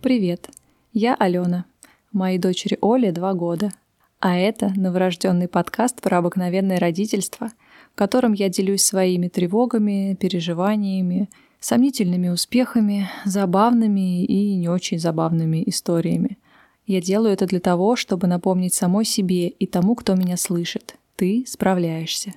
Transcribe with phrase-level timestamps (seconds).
[0.00, 0.50] Привет,
[0.92, 1.64] я Алена.
[2.12, 3.72] Моей дочери Оле два года.
[4.20, 7.48] А это новорожденный подкаст про обыкновенное родительство,
[7.92, 16.38] в котором я делюсь своими тревогами, переживаниями, сомнительными успехами, забавными и не очень забавными историями.
[16.86, 20.94] Я делаю это для того, чтобы напомнить самой себе и тому, кто меня слышит.
[21.16, 22.34] Ты справляешься.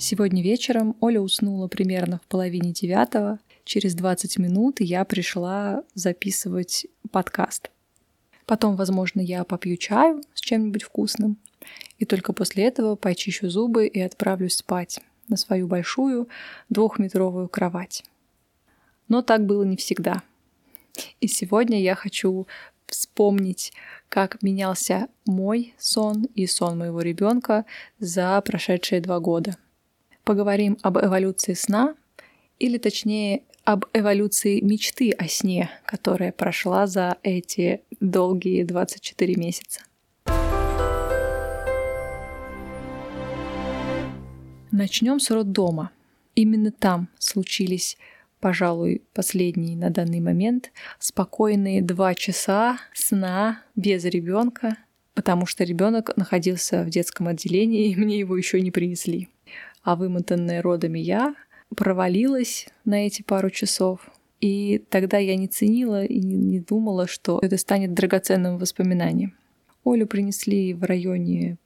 [0.00, 3.40] Сегодня вечером Оля уснула примерно в половине девятого.
[3.64, 7.72] Через 20 минут я пришла записывать подкаст.
[8.46, 11.36] Потом, возможно, я попью чаю с чем-нибудь вкусным.
[11.98, 16.28] И только после этого почищу зубы и отправлюсь спать на свою большую
[16.68, 18.04] двухметровую кровать.
[19.08, 20.22] Но так было не всегда.
[21.20, 22.46] И сегодня я хочу
[22.86, 23.72] вспомнить,
[24.08, 27.64] как менялся мой сон и сон моего ребенка
[27.98, 29.56] за прошедшие два года–
[30.28, 31.94] поговорим об эволюции сна,
[32.58, 39.80] или точнее об эволюции мечты о сне, которая прошла за эти долгие 24 месяца.
[44.70, 45.92] Начнем с роддома.
[46.34, 47.96] Именно там случились,
[48.38, 54.76] пожалуй, последние на данный момент спокойные два часа сна без ребенка,
[55.14, 59.30] потому что ребенок находился в детском отделении, и мне его еще не принесли
[59.88, 61.34] а вымотанная родами я
[61.74, 64.10] провалилась на эти пару часов.
[64.38, 69.34] И тогда я не ценила и не думала, что это станет драгоценным воспоминанием.
[69.86, 71.56] Олю принесли в районе,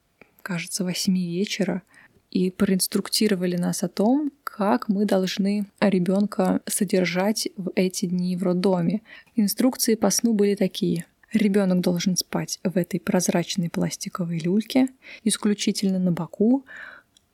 [0.43, 1.83] кажется, восьми вечера
[2.31, 9.03] и проинструктировали нас о том, как мы должны ребенка содержать в эти дни в роддоме.
[9.35, 11.07] Инструкции по сну были такие.
[11.33, 14.91] Ребенок должен спать в этой прозрачной пластиковой люльке,
[15.25, 16.65] исключительно на боку,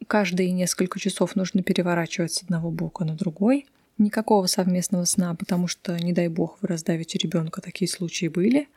[0.07, 3.67] Каждые несколько часов нужно переворачивать с одного бока на другой.
[3.99, 8.69] Никакого совместного сна, потому что, не дай бог, вы раздавите ребенка, такие случаи были.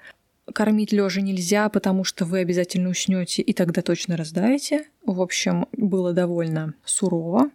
[0.53, 4.87] Кормить лежа нельзя, потому что вы обязательно уснете и тогда точно раздавите.
[5.05, 7.51] В общем, было довольно сурово.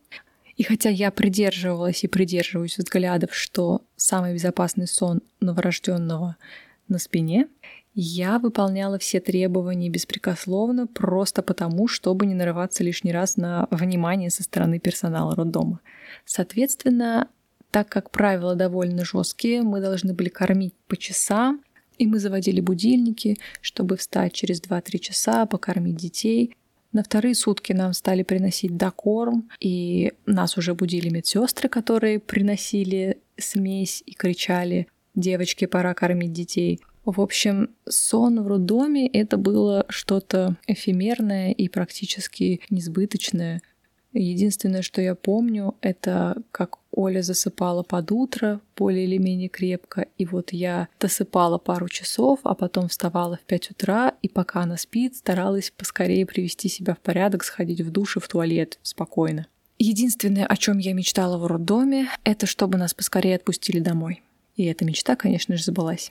[0.56, 6.36] И хотя я придерживалась и придерживаюсь взглядов, что самый безопасный сон новорожденного
[6.88, 7.48] на спине,
[7.98, 14.42] я выполняла все требования беспрекословно, просто потому, чтобы не нарываться лишний раз на внимание со
[14.42, 15.80] стороны персонала роддома.
[16.26, 17.30] Соответственно,
[17.70, 21.62] так как правила довольно жесткие, мы должны были кормить по часам,
[21.96, 26.54] и мы заводили будильники, чтобы встать через 2-3 часа, покормить детей.
[26.92, 34.02] На вторые сутки нам стали приносить докорм, и нас уже будили медсестры, которые приносили смесь
[34.04, 36.82] и кричали «Девочки, пора кормить детей».
[37.06, 43.62] В общем, сон в роддоме— это было что-то эфемерное и практически несбыточное.
[44.12, 50.26] Единственное, что я помню, это как Оля засыпала под утро более или менее крепко, и
[50.26, 55.14] вот я досыпала пару часов, а потом вставала в 5 утра, и пока она спит,
[55.14, 59.46] старалась поскорее привести себя в порядок, сходить в душ и в туалет спокойно.
[59.78, 64.22] Единственное, о чем я мечтала в роддоме, это чтобы нас поскорее отпустили домой.
[64.56, 66.10] И эта мечта, конечно же, сбылась.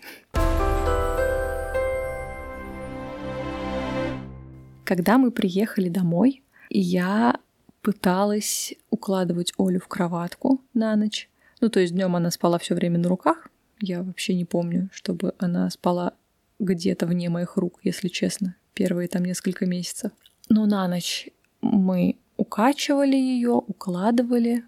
[4.85, 7.39] Когда мы приехали домой, я
[7.81, 11.27] пыталась укладывать Олю в кроватку на ночь.
[11.59, 13.47] Ну, то есть днем она спала все время на руках.
[13.81, 16.13] Я вообще не помню, чтобы она спала
[16.59, 20.11] где-то вне моих рук, если честно, первые там несколько месяцев.
[20.49, 21.29] Но на ночь
[21.61, 24.63] мы укачивали ее, укладывали,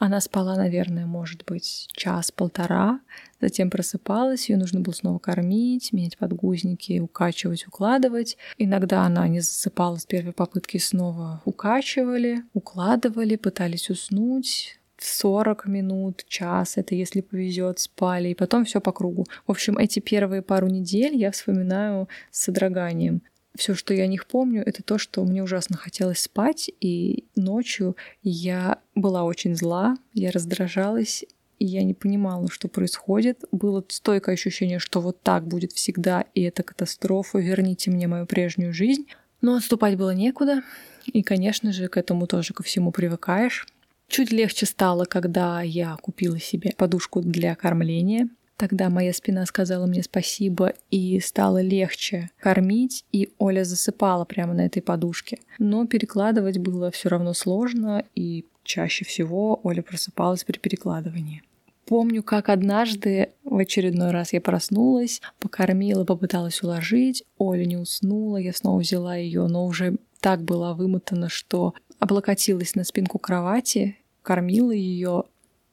[0.00, 3.00] она спала, наверное, может быть, час-полтора,
[3.40, 8.36] затем просыпалась, ее нужно было снова кормить, менять подгузники, укачивать, укладывать.
[8.58, 16.76] Иногда она не засыпала с первой попытки, снова укачивали, укладывали, пытались уснуть, 40 минут, час,
[16.76, 19.26] это если повезет, спали, и потом все по кругу.
[19.46, 23.22] В общем, эти первые пару недель я вспоминаю с содроганием
[23.56, 27.96] все, что я о них помню, это то, что мне ужасно хотелось спать, и ночью
[28.22, 31.24] я была очень зла, я раздражалась,
[31.60, 33.44] и я не понимала, что происходит.
[33.52, 38.72] Было стойкое ощущение, что вот так будет всегда, и это катастрофа, верните мне мою прежнюю
[38.72, 39.06] жизнь.
[39.42, 40.62] Но отступать было некуда,
[41.06, 43.66] и, конечно же, к этому тоже ко всему привыкаешь.
[44.08, 48.28] Чуть легче стало, когда я купила себе подушку для кормления.
[48.56, 54.66] Тогда моя спина сказала мне спасибо и стало легче кормить, и Оля засыпала прямо на
[54.66, 55.38] этой подушке.
[55.58, 61.42] Но перекладывать было все равно сложно, и чаще всего Оля просыпалась при перекладывании.
[61.90, 68.52] Помню, как однажды в очередной раз я проснулась, покормила, попыталась уложить, Оля не уснула, я
[68.52, 75.24] снова взяла ее, но уже так была вымотана, что облокотилась на спинку кровати, кормила ее,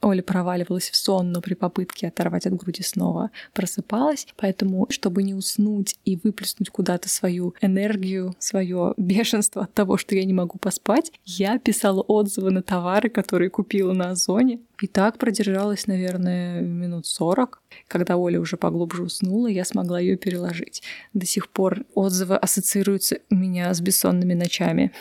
[0.07, 4.27] Оля проваливалась в сон, но при попытке оторвать от груди снова просыпалась.
[4.37, 10.23] Поэтому, чтобы не уснуть и выплеснуть куда-то свою энергию, свое бешенство от того, что я
[10.23, 14.59] не могу поспать, я писала отзывы на товары, которые купила на Озоне.
[14.81, 17.61] И так продержалась, наверное, минут 40.
[17.87, 20.83] Когда Оля уже поглубже уснула, я смогла ее переложить.
[21.13, 24.91] До сих пор отзывы ассоциируются у меня с бессонными ночами.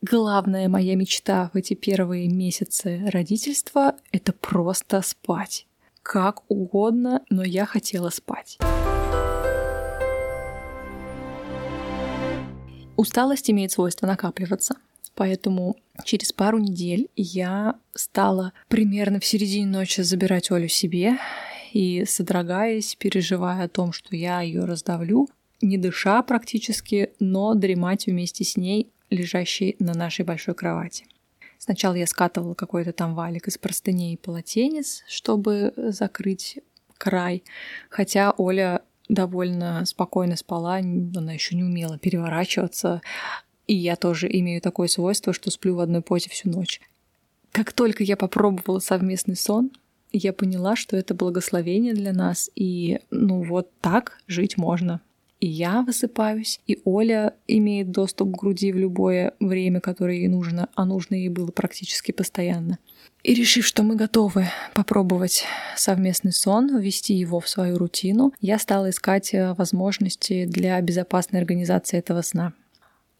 [0.00, 5.66] Главная моя мечта в эти первые месяцы родительства— это просто спать.
[6.02, 8.58] Как угодно, но я хотела спать.
[12.96, 14.76] Усталость имеет свойство накапливаться.
[15.16, 15.74] Поэтому
[16.04, 21.18] через пару недель я стала примерно в середине ночи забирать Олю себе
[21.72, 25.28] и, содрогаясь, переживая о том, что я ее раздавлю,
[25.60, 31.06] не дыша практически, но дремать вместе с ней лежащей на нашей большой кровати.
[31.58, 36.58] Сначала я скатывала какой-то там валик из простыней и полотенец, чтобы закрыть
[36.96, 37.42] край,
[37.90, 43.00] хотя Оля довольно спокойно спала, она еще не умела переворачиваться,
[43.66, 46.80] и я тоже имею такое свойство, что сплю в одной позе всю ночь.
[47.52, 49.70] Как только я попробовала совместный сон,
[50.12, 55.00] я поняла, что это благословение для нас, и ну вот так жить можно
[55.40, 60.68] и я высыпаюсь, и Оля имеет доступ к груди в любое время, которое ей нужно,
[60.74, 62.78] а нужно ей было практически постоянно.
[63.22, 65.44] И решив, что мы готовы попробовать
[65.76, 71.98] совместный сон, ввести его в свою рутину, я стала искать э, возможности для безопасной организации
[71.98, 72.52] этого сна.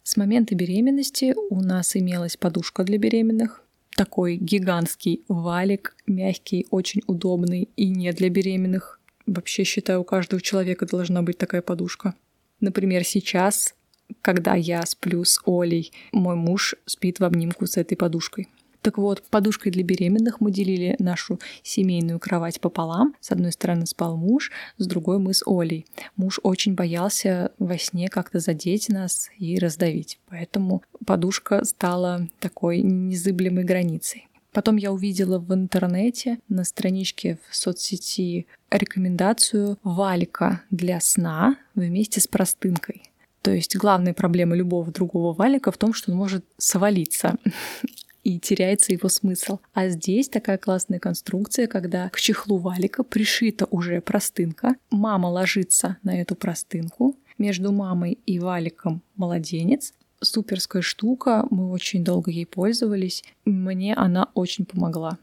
[0.03, 3.63] С момента беременности у нас имелась подушка для беременных,
[3.95, 8.98] такой гигантский валик, мягкий, очень удобный и не для беременных,
[9.29, 12.15] Вообще считаю, у каждого человека должна быть такая подушка.
[12.61, 13.75] Например, сейчас,
[14.23, 18.47] когда я сплю с Олей, мой муж спит в обнимку с этой подушкой.
[18.81, 23.13] Так вот, подушкой для беременных мы делили нашу семейную кровать пополам.
[23.19, 25.85] С одной стороны спал муж, с другой мы с Олей.
[26.15, 30.19] Муж очень боялся во сне как-то задеть нас и раздавить.
[30.27, 34.28] Поэтому подушка стала такой незыблемой границей.
[34.51, 42.27] Потом я увидела в интернете на страничке в соцсети рекомендацию валика для сна вместе с
[42.27, 43.03] простынкой.
[43.41, 47.37] То есть главная проблема любого другого валика в том, что он может свалиться
[48.23, 49.59] и теряется его смысл.
[49.73, 56.19] А здесь такая классная конструкция, когда к чехлу валика пришита уже простынка, мама ложится на
[56.19, 63.23] эту простынку, между мамой и валиком младенец, суперская штука, мы очень долго ей пользовались.
[63.45, 65.17] Мне она очень помогла.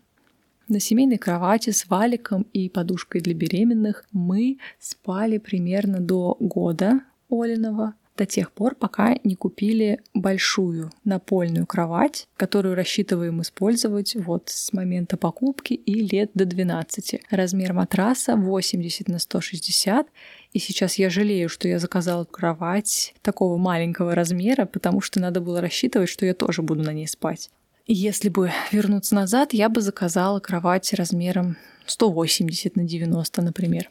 [0.68, 7.00] На семейной кровати с валиком и подушкой для беременных мы спали примерно до года
[7.30, 14.72] Олиного, до тех пор, пока не купили большую напольную кровать, которую рассчитываем использовать вот с
[14.72, 17.20] момента покупки и лет до 12.
[17.30, 20.06] Размер матраса 80 на 160,
[20.52, 25.60] и сейчас я жалею, что я заказала кровать такого маленького размера, потому что надо было
[25.60, 27.50] рассчитывать, что я тоже буду на ней спать.
[27.86, 33.90] Если бы вернуться назад, я бы заказала кровать размером 180 на 90, например.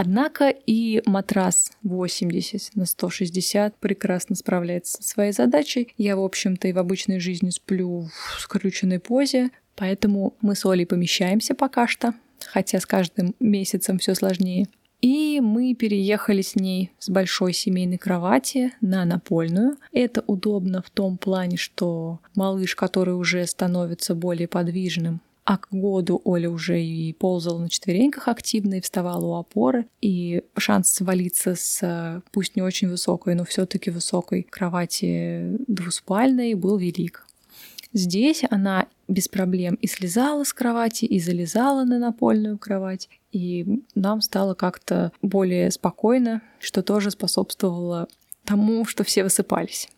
[0.00, 5.92] Однако и матрас 80 на 160 прекрасно справляется со своей задачей.
[5.98, 10.86] Я, в общем-то, и в обычной жизни сплю в скрюченной позе, поэтому мы с Олей
[10.86, 12.14] помещаемся пока что,
[12.46, 14.68] хотя с каждым месяцем все сложнее.
[15.02, 19.76] И мы переехали с ней с большой семейной кровати на напольную.
[19.92, 25.20] Это удобно в том плане, что малыш, который уже становится более подвижным,
[25.50, 29.86] а к году Оля уже и ползала на четвереньках активно и вставала у опоры.
[30.00, 37.26] И шанс свалиться с пусть не очень высокой, но все-таки высокой кровати двуспальной был велик.
[37.92, 43.08] Здесь она без проблем и слезала с кровати, и залезала на напольную кровать.
[43.32, 48.06] И нам стало как-то более спокойно, что тоже способствовало
[48.44, 49.88] тому, что все высыпались.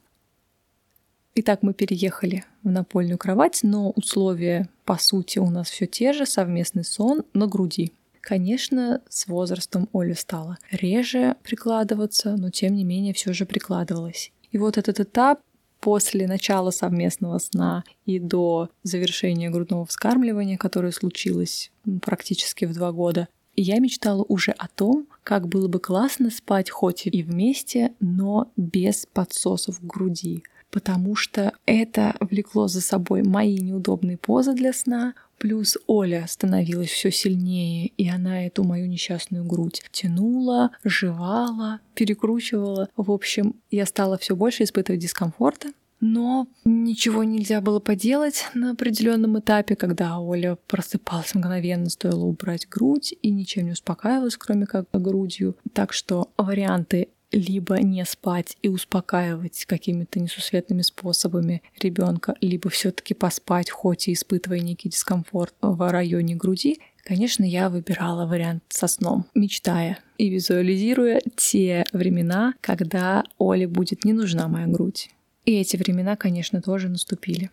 [1.34, 6.26] Итак, мы переехали в напольную кровать, но условия, по сути, у нас все те же,
[6.26, 7.92] совместный сон на груди.
[8.20, 14.30] Конечно, с возрастом Оля стала реже прикладываться, но тем не менее все же прикладывалась.
[14.50, 15.40] И вот этот этап
[15.80, 21.72] после начала совместного сна и до завершения грудного вскармливания, которое случилось
[22.02, 27.06] практически в два года, я мечтала уже о том, как было бы классно спать хоть
[27.06, 34.16] и вместе, но без подсосов в груди потому что это влекло за собой мои неудобные
[34.16, 40.70] позы для сна, плюс Оля становилась все сильнее, и она эту мою несчастную грудь тянула,
[40.82, 42.88] жевала, перекручивала.
[42.96, 45.68] В общем, я стала все больше испытывать дискомфорта,
[46.00, 53.14] Но ничего нельзя было поделать на определенном этапе, когда Оля просыпалась мгновенно, стоило убрать грудь
[53.22, 55.56] и ничем не успокаивалась, кроме как грудью.
[55.72, 63.70] Так что варианты либо не спать и успокаивать какими-то несусветными способами ребенка, либо все-таки поспать,
[63.70, 69.98] хоть и испытывая некий дискомфорт в районе груди, конечно, я выбирала вариант со сном, мечтая
[70.18, 75.10] и визуализируя те времена, когда Оле будет не нужна моя грудь.
[75.44, 77.50] И эти времена, конечно, тоже наступили.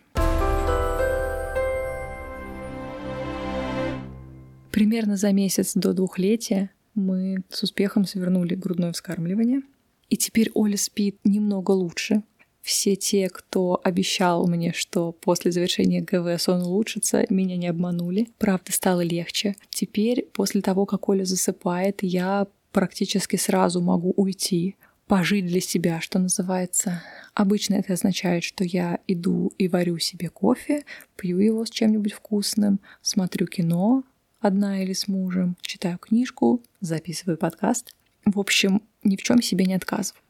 [4.70, 6.70] Примерно за месяц до двухлетия
[7.00, 9.62] мы с успехом свернули грудное вскармливание.
[10.08, 12.22] И теперь Оля спит немного лучше.
[12.62, 18.28] Все те, кто обещал мне, что после завершения ГВ сон улучшится, меня не обманули.
[18.38, 19.56] Правда, стало легче.
[19.70, 24.76] Теперь, после того, как Оля засыпает, я практически сразу могу уйти,
[25.06, 27.02] пожить для себя, что называется.
[27.34, 30.84] Обычно это означает, что я иду и варю себе кофе,
[31.16, 34.04] пью его с чем-нибудь вкусным, смотрю кино,
[34.40, 37.94] одна или с мужем, читаю книжку, записываю подкаст.
[38.24, 40.22] В общем, ни в чем себе не отказываю.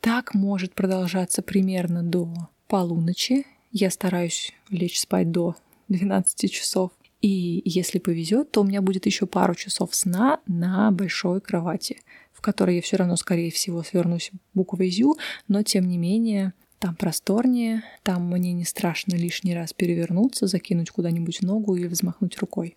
[0.00, 3.46] Так может продолжаться примерно до полуночи.
[3.70, 5.56] Я стараюсь лечь спать до
[5.88, 6.90] 12 часов.
[7.20, 11.98] И если повезет, то у меня будет еще пару часов сна на большой кровати
[12.42, 16.96] в которой я все равно, скорее всего, свернусь буквой «зю», но тем не менее там
[16.96, 22.74] просторнее, там мне не страшно лишний раз перевернуться, закинуть куда-нибудь ногу или взмахнуть рукой.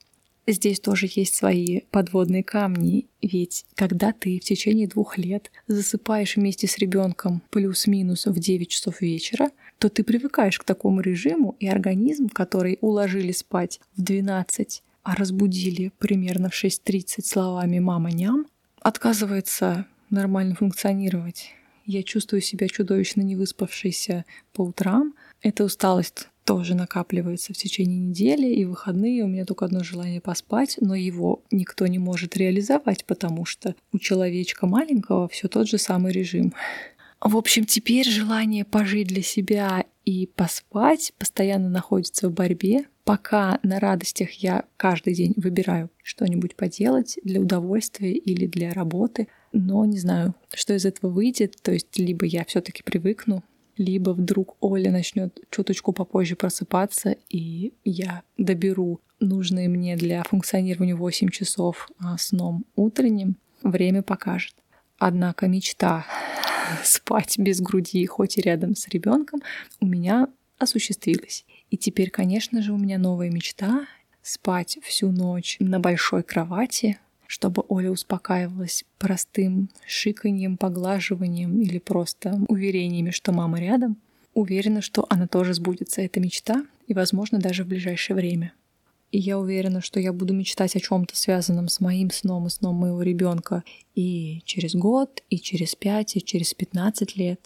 [0.48, 6.68] Здесь тоже есть свои подводные камни, ведь когда ты в течение двух лет засыпаешь вместе
[6.68, 9.50] с ребенком плюс-минус в 9 часов вечера,
[9.80, 15.92] то ты привыкаешь к такому режиму, и организм, который уложили спать в 12, а разбудили
[15.98, 18.46] примерно в 6.30 словами «мама ням»,
[18.82, 21.50] отказывается нормально функционировать.
[21.86, 25.14] Я чувствую себя чудовищно невыспавшейся по утрам.
[25.42, 30.78] Эта усталость тоже накапливается в течение недели, и выходные у меня только одно желание поспать,
[30.80, 36.14] но его никто не может реализовать, потому что у человечка маленького все тот же самый
[36.14, 36.54] режим.
[37.20, 43.80] В общем, теперь желание пожить для себя и поспать постоянно находится в борьбе, пока на
[43.80, 50.36] радостях я каждый день выбираю что-нибудь поделать для удовольствия или для работы, но не знаю,
[50.54, 53.44] что из этого выйдет, то есть либо я все-таки привыкну,
[53.78, 61.30] либо вдруг Оля начнет чуточку попозже просыпаться, и я доберу нужные мне для функционирования 8
[61.30, 64.56] часов а, сном утренним, время покажет.
[64.98, 66.06] Однако мечта
[66.84, 69.42] спать без груди, хоть и рядом с ребенком,
[69.80, 70.28] у меня
[70.58, 71.46] осуществилась.
[71.70, 73.88] И теперь, конечно же, у меня новая мечта—
[74.22, 83.12] спать всю ночь на большой кровати, чтобы Оля успокаивалась простым шиканьем, поглаживанием или просто уверениями,
[83.12, 83.98] что мама рядом.
[84.34, 88.54] Уверена, что она тоже сбудется, эта мечта, и, возможно, даже в ближайшее время.
[89.12, 92.76] И я уверена, что я буду мечтать о чем-то связанном с моим сном и сном
[92.76, 93.64] моего ребенка
[93.94, 97.40] и через год, и через пять, и через пятнадцать лет.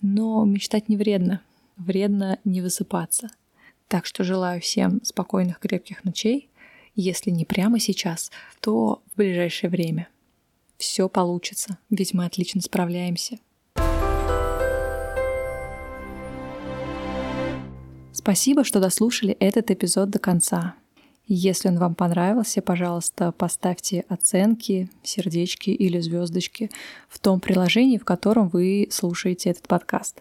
[0.00, 1.40] Но мечтать не вредно.
[1.76, 3.30] Вредно не высыпаться.
[3.88, 6.48] Так что желаю всем спокойных, крепких ночей.
[7.00, 10.08] Если не прямо сейчас, то в ближайшее время.
[10.78, 13.38] Все получится, ведь мы отлично справляемся.
[18.10, 20.74] Спасибо, что дослушали этот эпизод до конца.
[21.28, 26.68] Если он вам понравился, пожалуйста, поставьте оценки, сердечки или звездочки
[27.08, 30.20] в том приложении, в котором вы слушаете этот подкаст.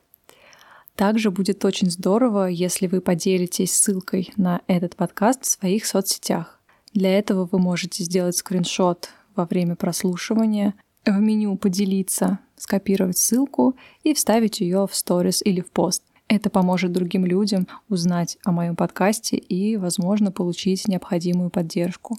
[0.96, 6.57] Также будет очень здорово, если вы поделитесь ссылкой на этот подкаст в своих соцсетях.
[6.94, 10.74] Для этого вы можете сделать скриншот во время прослушивания,
[11.06, 16.04] в меню «Поделиться», скопировать ссылку и вставить ее в сторис или в пост.
[16.28, 22.18] Это поможет другим людям узнать о моем подкасте и, возможно, получить необходимую поддержку.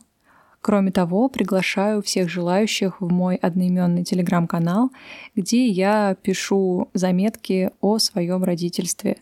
[0.61, 4.91] Кроме того, приглашаю всех желающих в мой одноименный телеграм-канал,
[5.37, 9.19] где я пишу заметки о своем родительстве.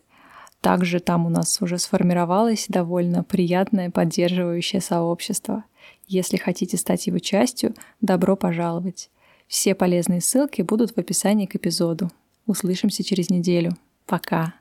[0.60, 5.64] Также там у нас уже сформировалось довольно приятное поддерживающее сообщество.
[6.06, 9.10] Если хотите стать его частью, добро пожаловать.
[9.46, 12.10] Все полезные ссылки будут в описании к эпизоду.
[12.46, 13.76] Услышимся через неделю.
[14.06, 14.54] Пока.